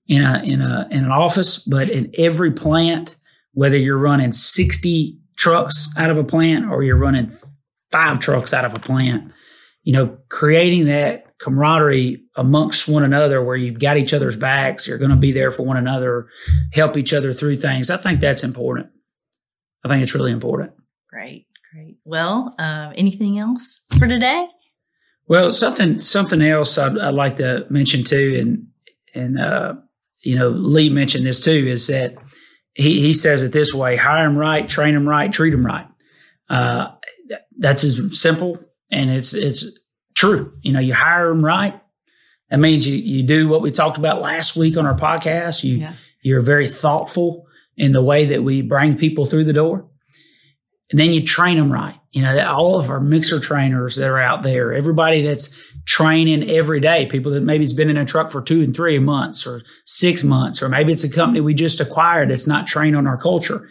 in 0.06 0.22
a 0.22 0.42
in 0.44 0.60
a 0.60 0.88
in 0.90 1.04
an 1.04 1.10
office, 1.10 1.64
but 1.64 1.90
in 1.90 2.12
every 2.18 2.52
plant. 2.52 3.16
Whether 3.54 3.76
you're 3.76 3.98
running 3.98 4.32
sixty 4.32 5.18
trucks 5.36 5.90
out 5.96 6.10
of 6.10 6.16
a 6.16 6.24
plant 6.24 6.70
or 6.70 6.82
you're 6.82 6.96
running 6.96 7.28
five 7.90 8.20
trucks 8.20 8.54
out 8.54 8.64
of 8.64 8.74
a 8.74 8.80
plant, 8.80 9.30
you 9.82 9.92
know, 9.92 10.16
creating 10.30 10.86
that 10.86 11.26
camaraderie 11.38 12.22
amongst 12.36 12.88
one 12.88 13.02
another 13.02 13.42
where 13.42 13.56
you've 13.56 13.78
got 13.78 13.96
each 13.96 14.14
other's 14.14 14.36
backs, 14.36 14.86
you're 14.86 14.98
going 14.98 15.10
to 15.10 15.16
be 15.16 15.32
there 15.32 15.50
for 15.50 15.64
one 15.64 15.76
another, 15.76 16.28
help 16.72 16.96
each 16.96 17.12
other 17.12 17.32
through 17.32 17.56
things. 17.56 17.90
I 17.90 17.96
think 17.96 18.20
that's 18.20 18.44
important. 18.44 18.88
I 19.84 19.88
think 19.88 20.02
it's 20.02 20.14
really 20.14 20.32
important. 20.32 20.72
Great, 21.10 21.46
great. 21.72 21.98
Well, 22.04 22.54
uh, 22.58 22.92
anything 22.96 23.38
else 23.38 23.84
for 23.98 24.06
today? 24.06 24.46
Well, 25.28 25.50
something 25.50 26.00
something 26.00 26.42
else 26.42 26.76
I'd, 26.78 26.98
I'd 26.98 27.14
like 27.14 27.36
to 27.38 27.66
mention 27.70 28.04
too, 28.04 28.38
and 28.40 28.66
and 29.14 29.40
uh, 29.40 29.74
you 30.20 30.36
know 30.36 30.48
Lee 30.48 30.90
mentioned 30.90 31.26
this 31.26 31.44
too, 31.44 31.50
is 31.50 31.86
that 31.86 32.16
he 32.74 33.00
he 33.00 33.12
says 33.12 33.42
it 33.42 33.52
this 33.52 33.72
way: 33.72 33.96
hire 33.96 34.26
them 34.26 34.36
right, 34.36 34.68
train 34.68 34.94
them 34.94 35.08
right, 35.08 35.32
treat 35.32 35.50
them 35.50 35.64
right. 35.64 35.86
Uh, 36.48 36.88
that's 37.58 37.84
as 37.84 38.20
simple 38.20 38.58
and 38.92 39.10
it's 39.10 39.34
it's 39.34 39.66
true. 40.14 40.52
You 40.62 40.72
know, 40.72 40.80
you 40.80 40.94
hire 40.94 41.28
them 41.28 41.44
right. 41.44 41.80
That 42.50 42.58
means 42.58 42.86
you 42.86 42.96
you 42.96 43.22
do 43.22 43.48
what 43.48 43.62
we 43.62 43.70
talked 43.70 43.96
about 43.96 44.20
last 44.20 44.56
week 44.56 44.76
on 44.76 44.86
our 44.86 44.96
podcast. 44.96 45.64
You 45.64 45.78
yeah. 45.78 45.94
you're 46.20 46.42
very 46.42 46.68
thoughtful 46.68 47.46
in 47.76 47.92
the 47.92 48.02
way 48.02 48.26
that 48.26 48.44
we 48.44 48.60
bring 48.60 48.98
people 48.98 49.24
through 49.24 49.44
the 49.44 49.54
door, 49.54 49.88
and 50.92 51.00
then 51.00 51.10
you 51.10 51.24
train 51.24 51.56
them 51.56 51.72
right. 51.72 51.98
You 52.12 52.22
know, 52.22 52.38
all 52.46 52.78
of 52.78 52.88
our 52.90 53.00
mixer 53.00 53.40
trainers 53.40 53.96
that 53.96 54.08
are 54.08 54.20
out 54.20 54.44
there, 54.44 54.72
everybody 54.72 55.22
that's 55.22 55.60
training 55.86 56.48
every 56.48 56.78
day, 56.78 57.06
people 57.06 57.32
that 57.32 57.40
maybe 57.40 57.64
has 57.64 57.72
been 57.72 57.90
in 57.90 57.96
a 57.96 58.04
truck 58.04 58.30
for 58.30 58.40
two 58.40 58.62
and 58.62 58.76
three 58.76 58.98
months 59.00 59.46
or 59.46 59.62
six 59.86 60.22
months, 60.22 60.62
or 60.62 60.68
maybe 60.68 60.92
it's 60.92 61.04
a 61.04 61.12
company 61.12 61.40
we 61.40 61.54
just 61.54 61.80
acquired 61.80 62.30
that's 62.30 62.46
not 62.46 62.68
trained 62.68 62.94
on 62.94 63.08
our 63.08 63.16
culture. 63.16 63.68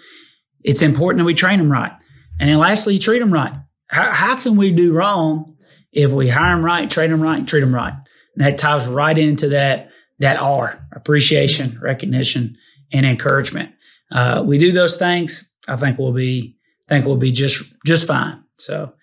It's 0.64 0.82
important 0.82 1.20
that 1.20 1.26
we 1.26 1.34
train 1.34 1.60
them 1.60 1.72
right. 1.72 1.94
And 2.40 2.50
then 2.50 2.58
lastly, 2.58 2.98
treat 2.98 3.20
them 3.20 3.32
right 3.32 3.54
how, 3.92 4.10
how 4.10 4.36
can 4.38 4.56
we 4.56 4.72
do 4.72 4.94
wrong 4.94 5.56
if 5.92 6.12
we 6.12 6.30
hire 6.30 6.56
them 6.56 6.66
right, 6.66 6.90
train 6.90 7.12
them 7.12 7.22
right, 7.22 7.46
treat 7.46 7.60
them 7.60 7.76
right? 7.76 7.94
And 8.36 8.46
that 8.46 8.58
ties 8.58 8.88
right 8.88 9.18
into 9.18 9.50
that 9.50 9.90
that 10.20 10.40
R 10.40 10.88
appreciation, 10.94 11.80
recognition, 11.82 12.58
and 12.94 13.06
encouragement. 13.06 13.74
Uh, 14.12 14.44
we 14.46 14.58
do 14.58 14.72
those 14.72 14.98
things. 14.98 15.54
I 15.68 15.76
think 15.76 15.98
we'll 15.98 16.14
be 16.14 16.58
think 16.92 17.06
we'll 17.06 17.18
be 17.18 17.32
just 17.32 17.74
just 17.86 18.08
fine. 18.08 18.44
So. 18.58 18.94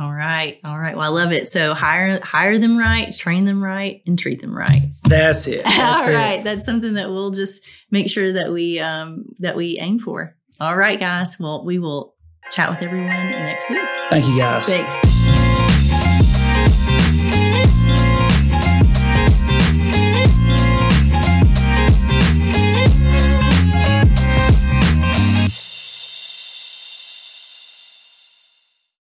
All 0.00 0.10
right. 0.10 0.58
All 0.64 0.78
right. 0.78 0.96
Well, 0.96 1.04
I 1.04 1.08
love 1.08 1.32
it. 1.32 1.46
So 1.46 1.74
hire 1.74 2.18
hire 2.22 2.58
them 2.58 2.78
right, 2.78 3.14
train 3.14 3.44
them 3.44 3.62
right, 3.62 4.02
and 4.06 4.18
treat 4.18 4.40
them 4.40 4.56
right. 4.56 4.80
That's 5.04 5.46
it. 5.46 5.64
That's 5.64 6.06
All 6.06 6.14
right. 6.14 6.40
It. 6.40 6.44
That's 6.44 6.64
something 6.64 6.94
that 6.94 7.10
we'll 7.10 7.30
just 7.30 7.62
make 7.90 8.08
sure 8.08 8.32
that 8.32 8.50
we 8.50 8.80
um 8.80 9.26
that 9.40 9.54
we 9.54 9.78
aim 9.78 9.98
for. 9.98 10.34
All 10.60 10.76
right, 10.78 10.98
guys. 10.98 11.38
Well, 11.38 11.66
we 11.66 11.78
will 11.78 12.14
chat 12.50 12.70
with 12.70 12.82
everyone 12.82 13.08
next 13.08 13.68
week. 13.68 13.80
Thank 14.08 14.26
you, 14.28 14.38
guys. 14.38 14.66
Thanks. 14.66 15.41